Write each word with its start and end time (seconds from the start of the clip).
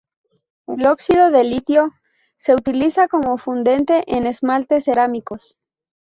El 0.65 0.87
óxido 0.87 1.29
de 1.29 1.43
litio 1.43 1.93
se 2.35 2.55
utiliza 2.55 3.07
como 3.07 3.37
fundente 3.37 4.03
en 4.07 4.25
esmaltes 4.25 4.85
cerámicos. 4.85 5.59